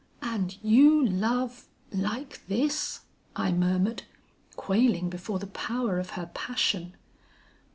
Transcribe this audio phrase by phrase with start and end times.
[0.23, 3.01] "'And you love like this'
[3.45, 4.01] I murmured,
[4.55, 6.95] quailing before the power of her passion.